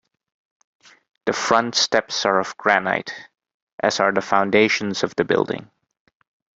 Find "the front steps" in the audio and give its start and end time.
1.27-2.25